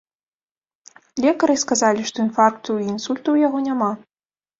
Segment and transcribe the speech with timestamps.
[1.25, 3.91] Лекары сказалі, што інфаркту і інсульту ў яго няма.